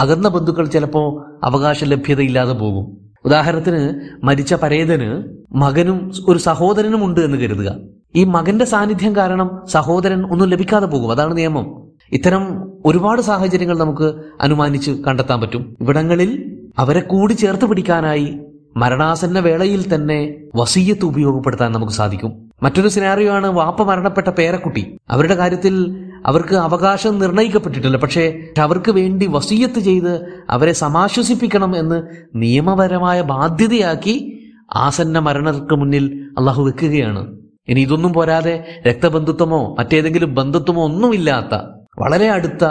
അകന്ന 0.00 0.28
ബന്ധുക്കൾ 0.28 0.66
ചിലപ്പോൾ 0.66 1.24
അവകാശ 1.44 1.84
ലഭ്യത 1.84 2.20
ഇല്ലാതെ 2.20 2.52
പോകും. 2.52 3.08
ഉദാഹരണത്തിന് 3.24 4.00
മരിച്ച 4.24 4.54
പരേതന് 4.54 5.24
മകനും 5.52 6.12
ഒരു 6.28 6.38
സഹോദരനും 6.38 7.04
ഉണ്ട് 7.04 7.20
എന്ന് 7.20 7.38
കരുതുക. 7.38 7.76
ഈ 8.14 8.24
മകന്റെ 8.24 8.64
സാന്നിധ്യം 8.64 9.16
കാരണം 9.16 9.62
സഹോദരൻ 9.66 10.32
ഒന്നും 10.32 10.48
ലഭിക്കാതെ 10.48 10.86
പോകും. 10.86 11.10
അതാണ് 11.10 11.36
നിയമം. 11.36 11.82
ഇത്തരം 12.12 12.72
ഒരുപാട് 12.86 13.22
സാഹചര്യങ്ങൾ 13.22 13.78
നമുക്ക് 13.78 14.14
അനുമാനിച്ച് 14.40 14.90
കണ്ടെത്താൻ 14.90 15.40
പറ്റും. 15.40 15.76
ഇവിടങ്ങളിൽ 15.80 16.58
അവരെ 16.78 17.00
കൂടി 17.00 17.32
ചേർത്ത് 17.32 17.64
പിടിക്കാനായി 17.64 18.38
മരണാസന്ന 18.76 19.38
വേളയിൽ 19.38 19.94
തന്നെ 19.94 20.34
വസീയത്ത് 20.54 21.04
ഉപയോഗപ്പെടുത്താൻ 21.04 21.72
നമുക്ക് 21.72 21.92
സാധിക്കും. 21.92 22.50
മറ്റൊരു 22.62 22.88
സിനാറിയോ 22.88 23.32
ആണ് 23.32 23.46
വാപ്പ 23.46 23.82
മരണപ്പെട്ട 23.82 24.28
പേരക്കുട്ടി. 24.28 24.98
അവരുടെ 25.10 25.34
കാര്യത്തിൽ 25.34 26.04
അവർക്ക് 26.26 26.54
അവകാശം 26.54 27.18
നിർണയിക്കപ്പെട്ടിട്ടില്ല. 27.18 27.96
പക്ഷേ 27.96 28.42
അവർക്ക് 28.58 28.90
വേണ്ടി 28.90 29.26
വസീയത്ത് 29.26 29.78
ചെയ്ത് 29.78 30.42
അവരെ 30.50 30.72
സമാശ്വസിപ്പിക്കണം 30.72 31.76
എന്ന് 31.76 32.02
നിയമപരമായ 32.34 33.22
ബാധ്യതയാക്കി 33.22 34.48
ആസന്ന 34.74 35.18
മരണർക്ക് 35.18 35.74
മുന്നിൽ 35.74 36.28
അള്ളാഹു 36.38 36.64
വെക്കുകയാണ്. 36.64 37.38
ഇനി 37.68 37.80
ഇതൊന്നും 37.80 38.12
പോരാതെ 38.12 38.64
രക്തബന്ധുത്വമോ 38.86 39.76
മറ്റേതെങ്കിലും 39.78 40.34
ബന്ധുത്വമോ 40.34 40.84
ഒന്നുമില്ലാത്ത 40.84 41.54
വളരെ 41.98 42.28
അടുത്ത 42.28 42.64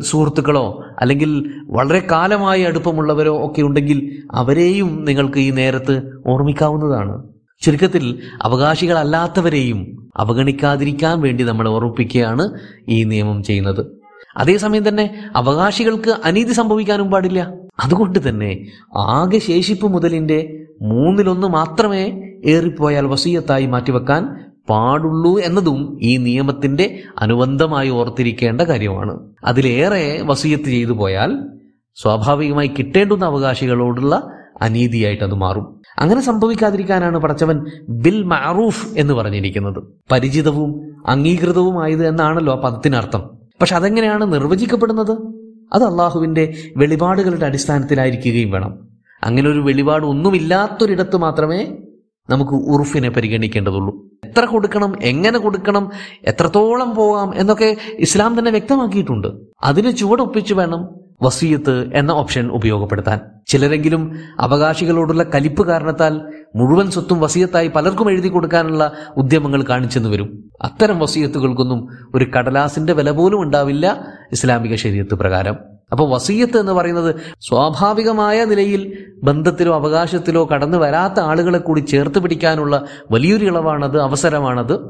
സുഹൃത്തുക്കളോ 0.00 0.84
അല്ലെങ്കിൽ 0.98 1.50
വളരെ 1.64 2.06
കാലമായി 2.10 2.62
അടുപ്പമുള്ളവരോ 2.62 3.46
ഒക്കെ 3.46 3.62
ഉണ്ടെങ്കിൽ 3.62 4.22
അവരെയും 4.32 5.04
നിങ്ങൾക്ക് 5.04 5.38
ഈ 5.38 5.50
നേരത്ത് 5.50 6.02
ഓർമ്മിക്കാവുന്നതാണ്. 6.26 7.22
ചുരുക്കത്തിൽ 7.60 8.22
അവകാശികളല്ലാത്തവരെയും 8.42 10.10
അവഗണിക്കാതിരിക്കാൻ 10.16 11.20
വേണ്ടി 11.20 11.44
നമ്മൾ 11.44 11.68
ഓർമ്മിപ്പിക്കുകയാണ് 11.68 12.50
ഈ 12.88 13.04
നിയമം 13.04 13.42
ചെയ്യുന്നത്. 13.42 13.86
അതേസമയം 14.36 14.88
തന്നെ 14.88 15.24
അവകാശികൾക്ക് 15.36 16.16
അനീതി 16.24 16.52
സംഭവിക്കാനും 16.52 17.10
പാടില്ല. 17.10 17.52
അതുകൊണ്ട് 17.84 18.28
തന്നെ 18.28 18.66
ആകെ 18.96 19.38
ശേഷിപ്പ് 19.38 19.86
മുതലിന്റെ 19.86 20.66
മൂന്നിലൊന്ന് 20.82 21.46
മാത്രമേ 21.46 22.22
ഏറിപ്പോയാൽ 22.44 23.06
വസീയത്തായി 23.06 23.66
മാറ്റിവെക്കാൻ 23.66 24.36
പാടുള്ളൂ 24.70 25.38
എന്നതും 25.38 25.98
ഈ 26.02 26.16
നിയമത്തിന്റെ 26.16 27.02
അനുബന്ധമായി 27.18 27.88
ഓർത്തിരിക്കേണ്ട 27.88 28.60
കാര്യമാണ്. 28.60 29.18
അതിലേറെ 29.44 30.22
വസീയത്ത് 30.22 30.64
ചെയ്തു 30.64 30.92
പോയാൽ 30.92 31.38
സ്വാഭാവികമായി 31.94 32.70
കിട്ടേണ്ടുന്ന 32.78 33.24
അവകാശികളോടുള്ള 33.24 34.30
അനീതിയായിട്ട് 34.62 35.24
അത് 35.24 35.34
മാറും. 35.34 35.79
അങ്ങനെ 36.00 36.20
സംഭവിക്കാതിരിക്കാനാണ് 36.20 37.18
പടച്ചവൻ 37.18 37.66
ബിൽ 37.88 38.22
മാറൂഫ് 38.22 38.98
എന്ന് 38.98 39.14
പറഞ്ഞിരിക്കുന്നത്. 39.14 39.82
പരിചിതവും 40.12 40.96
അംഗീകൃതവുമായത് 41.06 42.06
എന്നാണല്ലോ 42.06 42.52
ആ 42.52 42.60
പദത്തിനർത്ഥം. 42.60 43.20
പക്ഷെ 43.60 43.76
അതെങ്ങനെയാണ് 43.76 44.32
നിർവചിക്കപ്പെടുന്നത്? 44.32 45.16
അത് 45.72 45.84
അള്ളാഹുവിന്റെ 45.84 46.54
വെളിപാടുകളുടെ 46.76 47.46
അടിസ്ഥാനത്തിലായിരിക്കുകയും 47.46 48.50
വേണം. 48.50 48.78
അങ്ങനെ 49.22 49.50
ഒരു 49.50 49.58
വെളിപാട് 49.58 50.06
ഒന്നുമില്ലാത്തൊരിടത്ത് 50.06 51.16
മാത്രമേ 51.16 51.76
നമുക്ക് 52.30 52.52
ഉറുഫിനെ 52.52 53.10
പരിഗണിക്കേണ്ടതുള്ളൂ. 53.10 53.96
എത്ര 54.24 54.44
കൊടുക്കണം 54.44 54.94
എങ്ങനെ 55.02 55.38
കൊടുക്കണം 55.38 55.90
എത്രത്തോളം 56.24 56.94
പോകാം 56.94 57.32
എന്നൊക്കെ 57.34 57.76
ഇസ്ലാം 57.98 58.38
തന്നെ 58.38 58.50
വ്യക്തമാക്കിയിട്ടുണ്ട്. 58.50 59.28
അതിന് 59.62 59.96
ചുവടൊപ്പിച്ച് 59.96 60.54
വേണം 60.54 60.99
വസീയത്ത് 61.22 61.90
എന്ന 61.94 62.10
ഓപ്ഷൻ 62.10 62.48
ഉപയോഗപ്പെടുത്താൻ. 62.48 63.20
ചിലരെങ്കിലും 63.46 64.14
അവകാശികളോടുള്ള 64.40 65.22
കലിപ്പ് 65.22 65.66
കാരണത്താൽ 65.66 66.20
മുഴുവൻ 66.56 66.90
സ്വത്തും 66.90 67.20
വസീയത്തായി 67.20 67.68
പലർക്കും 67.68 68.10
എഴുതി 68.10 68.28
കൊടുക്കാനുള്ള 68.28 68.92
ഉദ്യമങ്ങൾ 69.16 69.62
കാണിച്ചെന്ന് 69.62 70.08
വരും. 70.08 70.44
അത്തരം 70.62 70.98
വസീയത്തുകൾക്കൊന്നും 70.98 71.88
ഒരു 72.14 72.24
കടലാസിന്റെ 72.24 72.92
വില 72.92 73.10
പോലും 73.10 73.42
ഉണ്ടാവില്ല 73.42 74.06
ഇസ്ലാമിക 74.32 74.74
ശരീരത്ത് 74.74 75.14
പ്രകാരം. 75.14 75.56
അപ്പോൾ 75.92 76.10
വസീയത്ത് 76.10 76.58
എന്ന് 76.58 76.72
പറയുന്നത് 76.72 77.14
സ്വാഭാവികമായ 77.40 78.44
നിലയിൽ 78.44 78.98
ബന്ധത്തിലോ 79.22 79.74
അവകാശത്തിലോ 79.74 80.48
കടന്നു 80.52 80.78
വരാത്ത 80.78 81.20
ആളുകളെ 81.20 81.58
കൂടി 81.58 81.80
ചേർത്ത് 81.80 82.18
പിടിക്കാനുള്ള 82.18 82.84
വലിയൊരു 83.10 83.44
ഇളവാണത് 83.44 84.00
അവസരമാണത്. 84.00 84.80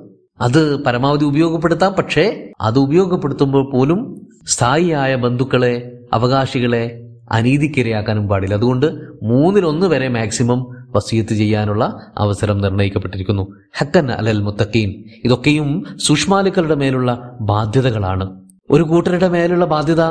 അത് 0.40 0.84
പരമാവധി 0.84 1.24
ഉപയോഗപ്പെടുത്താം. 1.24 1.92
പക്ഷേ 1.92 2.52
അത് 2.60 2.78
ഉപയോഗപ്പെടുത്തുമ്പോൾ 2.78 3.72
പോലും 3.72 4.26
സ്ഥായിയായ 4.46 5.14
ബന്ധുക്കളെ 5.14 5.99
അവകാശികളെ 6.12 7.06
അനീതിക്കിരയാക്കാനും 7.32 8.28
പാടില്ല. 8.28 8.54
അതുകൊണ്ട് 8.54 8.86
മൂന്നിലൊന്ന് 9.22 9.86
വരെ 9.86 10.08
മാക്സിമം 10.08 10.66
വസീയത്ത് 10.90 11.34
ചെയ്യാനുള്ള 11.34 12.12
അവസരം 12.18 12.60
നിർണയിക്കപ്പെട്ടിരിക്കുന്നു. 12.60 13.52
ഹക്കൻ 13.78 14.10
അലൽ 14.10 14.42
മുത്തക്കീൻ 14.42 15.04
ഇതൊക്കെയും 15.24 15.84
സുഷ്മാലുക്കളുടെ 15.96 16.74
മേലുള്ള 16.74 17.36
ബാധ്യതകളാണ്. 17.40 18.40
ഒരു 18.70 18.82
കൂട്ടരുടെ 18.82 19.28
മേലുള്ള 19.28 19.64
ബാധ്യത 19.64 20.02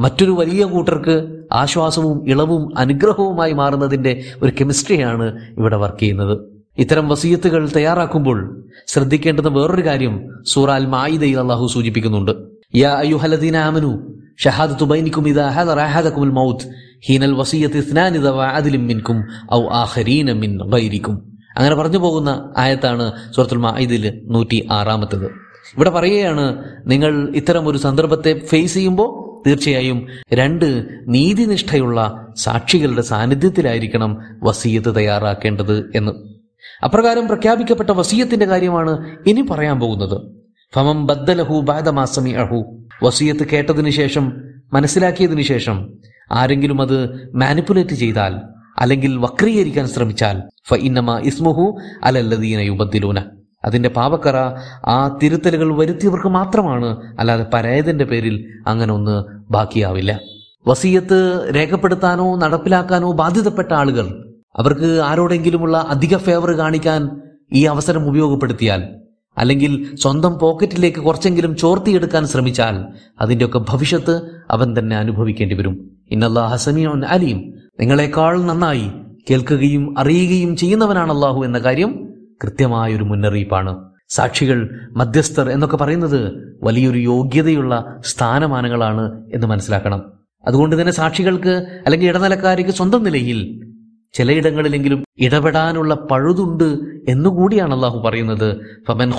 മറ്റൊരു 0.00 0.30
വലിയ 0.30 0.64
കൂട്ടർക്ക് 0.64 1.44
ആശ്വാസവും 1.52 2.28
ഇളവും 2.28 2.78
അനുഗ്രഹവുമായി 2.78 3.52
മാറുന്നതിന്റെ 3.52 4.24
ഒരു 4.42 4.52
കെമിസ്ട്രിയാണ് 4.60 5.42
ഇവിടെ 5.58 5.76
വർക്ക് 5.76 5.98
ചെയ്യുന്നത്. 5.98 6.38
ഇത്തരം 6.78 7.08
വസീയത്തുകൾ 7.08 7.68
തയ്യാറാക്കുമ്പോൾ 7.76 8.64
ശ്രദ്ധിക്കേണ്ടുന്ന 8.86 9.48
വേറൊരു 9.48 9.86
കാര്യം 9.86 10.28
സൂറാൽ 10.46 10.86
മായിദയിൽ 10.86 11.38
അള്ളാഹു 11.38 11.66
സൂചിപ്പിക്കുന്നുണ്ട്. 11.66 12.32
യാ 12.74 12.90
അയ്യുഹലദീന 12.90 13.56
ആമനു 13.56 14.07
ഷഹാദത്തു 14.38 14.84
ബൈനിക്കും 14.84 15.28
ഇദാ 15.28 15.48
ഹദറ 15.48 15.80
അഹദകുൽ 15.80 16.30
മൗത്ത് 16.30 16.70
ഹീനൽ 17.08 17.34
വസിയത്ത് 17.34 17.76
ഇസ്നാൻ 17.76 18.16
ദവ 18.16 18.42
അദിലിം 18.42 18.86
മിൻകും 18.86 19.24
ഔ 19.54 19.64
ആഖരീന 19.64 20.32
മിൻ 20.32 20.70
ഗൈരിക്കും. 20.70 21.36
അങ്ങനെ 21.56 21.74
പറഞ്ഞു 21.74 21.98
പോകുന്ന 21.98 22.54
ആയത്താണ് 22.56 23.12
സൂറത്തുൽ 23.36 23.56
മാഇദിൽ 23.56 24.20
നൂറ്റി 24.24 24.68
ആറാമത്തത് 24.72 25.26
ഇവിടെ 25.76 25.90
പറയുകയാണ് 25.90 26.64
നിങ്ങൾ 26.86 27.32
ഇത്തരം 27.36 27.68
ഒരു 27.68 27.78
സന്ദർഭത്തെ 27.78 28.40
ഫേസ് 28.46 28.74
ചെയ്യുമ്പോൾ 28.74 29.28
തീർച്ചയായും 29.48 30.06
രണ്ട് 30.32 30.86
നീതിനിഷ്ഠയുള്ള 31.08 32.26
സാക്ഷികളുടെ 32.36 33.02
സാന്നിധ്യത്തിലായിരിക്കണം 33.02 34.18
വസീയത്ത് 34.42 34.96
തയ്യാറാക്കേണ്ടത് 34.96 35.92
എന്ന്. 35.94 36.12
അപ്രകാരം 36.84 37.28
പ്രഖ്യാപിക്കപ്പെട്ട 37.28 37.90
വസീയത്തിന്റെ 37.90 38.46
കാര്യമാണ് 38.46 39.06
ഇനി 39.26 39.40
പറയാൻ 39.40 39.80
പോകുന്നത്. 39.80 40.37
ഫമം 40.74 41.06
ബദ്ദലഹു 41.06 41.60
ബാദമാസമി 41.60 42.30
അഹു 42.30 42.58
വസീയത്ത് 43.02 43.44
കേട്ടതിനു 43.48 43.90
ശേഷം 43.90 44.24
മനസ്സിലാക്കിയതിനു 44.72 45.42
ശേഷം 45.42 45.76
ആരെങ്കിലും 46.32 46.80
അത് 46.80 46.96
മാനിപ്പുലേറ്റ് 47.34 47.94
ചെയ്താൽ 47.94 48.34
അല്ലെങ്കിൽ 48.78 49.16
വക്രീകരിക്കാൻ 49.18 49.86
ശ്രമിച്ചാൽ 49.88 50.36
ഫ 50.68 50.74
ഇന്നമ 50.74 51.18
ഇസ്മുഹു 51.18 51.64
അലല്ലദീന 52.04 52.60
യുബദ്ദിലൂന. 52.60 53.18
അതിന്റെ 53.64 53.88
പാപക്കറ 53.88 54.36
ആ 54.86 55.18
തിരുത്തലുകൾ 55.22 55.78
വരുത്തിയവർക്ക് 55.78 56.28
മാത്രമാണ് 56.28 56.88
അല്ലാതെ 57.18 57.46
പരായതിന്റെ 57.54 58.04
പേരിൽ 58.04 58.36
അങ്ങനെ 58.66 58.92
ഒന്ന് 58.92 59.16
ബാക്കിയാവില്ല. 59.50 60.20
വസീയത്ത് 60.66 61.18
രേഖപ്പെടുത്താനോ 61.56 62.36
നടപ്പിലാക്കാനോ 62.36 63.12
ബാധ്യതപ്പെട്ട 63.12 63.72
ആളുകൾ 63.72 64.06
അവർക്ക് 64.58 65.00
ആരോടെങ്കിലുമുള്ള 65.04 65.76
അധിക 65.88 66.16
ഫേവർ 66.16 66.52
കാണിക്കാൻ 66.58 67.02
ഈ 67.52 67.64
അവസരം 67.64 68.08
ഉപയോഗപ്പെടുത്തിയാൽ 68.08 68.80
അല്ലെങ്കിൽ 69.38 69.96
സ്വന്തം 69.96 70.38
പോക്കറ്റിലേക്ക് 70.38 70.98
കുറച്ചെങ്കിലും 70.98 71.56
ചോർത്തിയെടുക്കാൻ 71.56 72.26
ശ്രമിച്ചാൽ 72.26 72.84
അതിന്റെയൊക്കെ 73.20 73.58
ഭവിഷ്യത്ത് 73.58 74.20
അവൻ 74.50 74.78
തന്നെ 74.78 74.96
അനുഭവിക്കേണ്ടി 74.96 75.54
വരും. 75.54 75.90
ഇന്നല്ലാ 76.10 76.46
ഹസമിയോൻ 76.46 77.04
അലിയും 77.04 77.54
നിങ്ങളെക്കാൾ 77.80 78.42
നന്നായി 78.42 78.90
കേൾക്കുകയും 79.30 79.98
അറിയുകയും 79.98 80.56
ചെയ്യുന്നവനാണ് 80.56 81.12
അള്ളാഹു 81.12 81.44
എന്ന 81.44 81.58
കാര്യം 81.58 82.08
കൃത്യമായൊരു 82.44 83.04
മുന്നറിയിപ്പാണ്. 83.04 83.88
സാക്ഷികൾ 84.08 84.58
മധ്യസ്ഥർ 84.96 85.50
എന്നൊക്കെ 85.50 85.76
പറയുന്നത് 85.76 86.20
വലിയൊരു 86.62 86.98
യോഗ്യതയുള്ള 86.98 87.96
സ്ഥാനമാനങ്ങളാണ് 88.04 89.24
എന്ന് 89.34 89.46
മനസ്സിലാക്കണം. 89.46 90.12
അതുകൊണ്ട് 90.46 90.80
തന്നെ 90.80 90.92
സാക്ഷികൾക്ക് 90.92 91.66
അല്ലെങ്കിൽ 91.84 92.08
ഇടനിലക്കാർക്ക് 92.08 92.70
സ്വന്തം 92.70 93.02
നിലയിൽ 93.04 93.67
ചിലയിടങ്ങളിലെങ്കിലും 94.14 95.04
ഇടപെടാനുള്ള 95.18 95.94
പഴുതുണ്ട് 96.10 96.68
എന്നുകൂടിയാണ് 97.08 97.74
അള്ളാഹു 97.74 97.98
പറയുന്നത്. 97.98 98.48
ഫമൻ 98.88 99.10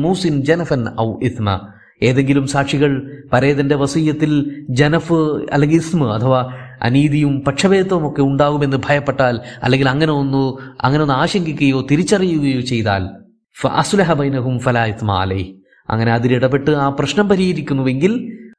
മൂസിൻ 0.00 0.42
ജനഫൻ 0.42 1.00
ഔ 1.00 1.18
ഇസ്മ. 1.22 1.60
ഏതെങ്കിലും 2.02 2.46
സാക്ഷികൾ 2.46 3.10
പരേതന്റെ 3.32 3.76
വസീയത്തിൽ 3.76 4.50
ജനഫ് 4.70 5.18
അല്ലെങ്കിൽ 5.52 5.76
ഇസ്മ 5.76 6.12
അഥവാ 6.12 6.52
അനീതിയും 6.82 7.44
പക്ഷഭേദവും 7.46 8.10
ഒക്കെ 8.10 8.22
ഉണ്ടാകുമെന്ന് 8.22 8.76
ഭയപ്പെട്ടാൽ 8.76 9.40
അല്ലെങ്കിൽ 9.62 9.88
അങ്ങനെ 9.88 10.12
ഒന്ന് 10.12 10.42
അങ്ങനെ 10.80 11.02
ഒന്ന് 11.02 11.14
ആശങ്കിക്കുകയോ 11.14 11.86
തിരിച്ചറിയുകയോ 11.90 12.60
ചെയ്താൽ 12.60 13.08
ഫഅസ്ലഹ 13.60 14.12
ബൈനഹും 14.12 14.58
ഫലാ 14.58 14.84
ഇസ്മ 14.84 15.12
അലൈഹി. 15.12 15.60
അങ്ങനെ 15.90 16.12
അതിലിടപെട്ട് 16.12 16.70
ആ 16.70 16.88
പ്രശ്നം 16.88 17.28
പരിഹരിക്കുന്നുവെങ്കിൽ 17.28 18.12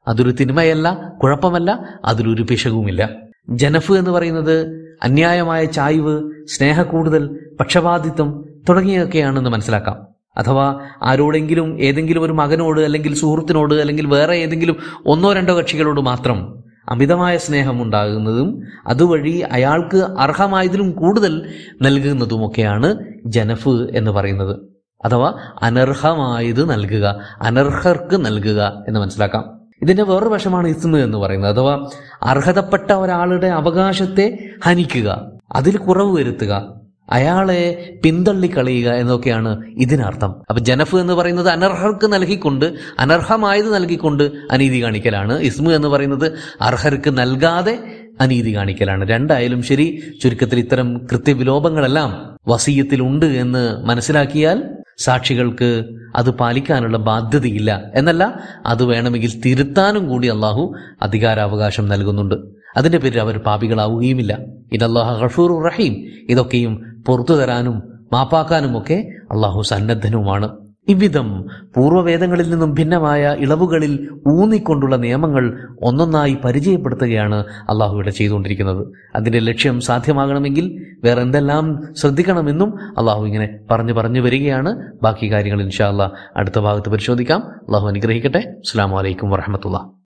അതൊരു 0.08 0.32
തിന്മയല്ല 0.32 0.88
കുഴപ്പമല്ല 1.24 1.70
അതിലൊരു 2.06 2.44
പിശകുമില്ല. 2.44 3.10
ജനഫ് 3.50 3.92
എന്ന് 3.92 4.12
പറയുന്നത് 4.12 4.85
അന്യായമായ 5.04 5.66
ചായ്വ് 5.66 6.32
സ്നേഹക്കൂടുതൽ 6.46 7.40
പക്ഷപാതിത്വം 7.60 8.50
തുടങ്ങിയൊക്കെയാണെന്ന് 8.70 9.50
മനസ്സിലാക്കാം. 9.50 10.16
അഥവാ 10.38 10.80
ആരോടെങ്കിലും 11.04 11.82
ഏതെങ്കിലും 11.82 12.24
ഒരു 12.24 12.34
മകനോട് 12.34 12.82
അല്ലെങ്കിൽ 12.82 13.16
സുഹൃത്തിനോട് 13.16 13.74
അല്ലെങ്കിൽ 13.74 14.08
വേറെ 14.08 14.36
ഏതെങ്കിലും 14.36 14.76
ഒന്നോ 15.06 15.34
രണ്ടോ 15.34 15.58
കക്ഷികളോട് 15.58 16.02
മാത്രം 16.02 16.64
അമിതമായ 16.90 17.38
സ്നേഹം 17.38 17.84
ഉണ്ടാകുന്നതും 17.84 18.64
അതുവഴി 18.88 19.44
അയാൾക്ക് 19.52 19.98
അർഹമായതിലും 19.98 20.92
കൂടുതൽ 20.92 21.50
നൽകുന്നതുമൊക്കെയാണ് 21.82 22.98
ജനഫ് 23.26 23.70
എന്ന് 23.70 24.12
പറയുന്നത്. 24.12 24.58
അഥവാ 25.06 25.34
അനർഹമായത് 25.62 26.72
നൽകുക 26.72 27.20
അനർഹർക്ക് 27.42 28.26
നൽകുക 28.26 28.84
എന്ന് 28.88 29.00
മനസ്സിലാക്കാം. 29.00 29.65
ഇതിന്റെ 29.86 30.04
വേറൊരു 30.04 30.30
വശമാണ് 30.30 30.68
ഇസ്മ 30.68 30.98
എന്ന് 30.98 31.18
പറയുന്നത്. 31.18 31.56
അഥവാ 31.56 31.90
അർഹതപ്പെട്ട 32.24 32.92
ഒരാളുടെ 32.92 33.48
അവകാശത്തെ 33.48 34.38
ഹനിക്കുക 34.66 35.32
അതിൽ 35.52 35.78
കുറവ് 35.78 36.18
വരുത്തുക 36.18 36.76
അയാളെ 37.10 37.94
പിന്തള്ളിക്കളയുക 38.04 38.92
എന്നൊക്കെയാണ് 38.92 39.66
ഇതിനർത്ഥം. 39.68 40.30
അപ്പൊ 40.50 40.60
ജനഫ് 40.60 40.96
എന്ന് 40.96 41.14
പറയുന്നത് 41.14 41.50
അനർഹർക്ക് 41.50 42.14
നൽകിക്കൊണ്ട് 42.14 42.74
അനർഹമായത് 43.00 43.74
നൽകിക്കൊണ്ട് 43.74 44.32
അനീതി 44.52 44.84
കാണിക്കലാണ്. 44.84 45.40
ഇസ്മു 45.40 45.72
എന്ന് 45.72 45.88
പറയുന്നത് 45.88 46.32
അർഹർക്ക് 46.62 47.18
നൽകാതെ 47.18 47.80
അനീതി 48.22 48.56
കാണിക്കലാണ്. 48.56 49.10
രണ്ടായാലും 49.10 49.64
ശരി 49.64 50.02
ചുരുക്കത്തിൽ 50.24 50.60
ഇത്തരം 50.60 51.08
കൃത്യവിലോപങ്ങളെല്ലാം 51.12 52.38
വസീയത്തിലുണ്ട് 52.48 53.26
എന്ന് 53.26 53.86
മനസ്സിലാക്കിയാൽ 53.86 54.64
സാക്ഷികൾക്ക് 54.98 55.86
അത് 56.16 56.30
പാലിക്കാനുള്ള 56.30 56.98
ബാധ്യതയില്ല. 56.98 57.92
എന്നല്ല 57.96 58.40
അത് 58.66 58.84
വേണമെങ്കിൽ 58.84 59.42
തിരുത്താനും 59.42 60.08
കൂടി 60.08 60.28
അള്ളാഹു 60.28 60.74
അധികാരാവകാശം 61.02 61.88
നൽകുന്നുണ്ട്. 61.88 62.36
അതിന്റെ 62.78 62.98
പേരിൽ 62.98 63.20
അവർ 63.20 63.38
പാപികളാവുകയുമില്ല. 63.38 64.38
ഇതല്ലാഹു 64.72 65.26
ഗഫൂർ 65.26 65.66
റഹീം 65.66 66.06
ഇതൊക്കെയും 66.30 67.04
പുറത്തു 67.08 67.34
തരാനും 67.34 67.84
മാപ്പാക്കാനുമൊക്കെ 68.14 69.08
അള്ളാഹു 69.32 69.62
സന്നദ്ധനുമാണ്. 69.62 70.65
ഇவ்விധം 70.88 71.46
പൂർവവേദങ്ങളിൽ 71.76 72.50
നിന്നും 72.50 72.74
ഭിന്നമായ 72.74 73.36
ഇളവുകളിൽ 73.40 74.10
ഊന്നിക്കൊണ്ടുള്ള 74.28 74.96
നിയമങ്ങൾ 74.96 75.70
ഒന്നൊന്നായി 75.82 76.38
പരിചയപ്പെടുത്തുകയാണ് 76.46 77.46
അള്ളാഹു 77.70 77.94
ഇവിടെ 77.94 78.10
ചെയ്തുകൊണ്ടിരിക്കുന്നത്. 78.10 78.88
അതിന്റെ 79.16 79.40
ലക്ഷ്യം 79.40 79.82
സാധ്യമാകണമെങ്കിൽ 79.82 80.86
വേറെ 81.04 81.22
എന്തെല്ലാം 81.22 81.94
ശ്രദ്ധിക്കണമെന്നും 81.94 82.98
അള്ളാഹു 82.98 83.26
ഇങ്ങനെ 83.26 83.60
പറഞ്ഞു 83.72 83.94
പറഞ്ഞു 83.94 84.22
വരികയാണ്. 84.22 84.92
ബാക്കി 85.04 85.32
കാര്യങ്ങൾ 85.32 85.62
ഇൻഷാ 85.62 86.10
അടുത്ത 86.38 86.60
ഭാഗത്ത് 86.60 86.90
പരിശോധിക്കാം. 86.90 87.44
അള്ളാഹു 87.48 87.88
അനുഗ്രഹിക്കട്ടെ. 87.88 88.38
അസ്സാം 88.38 88.92
വലൈക്കും 88.92 89.30
വറഹമത്തുള്ള 89.30 89.96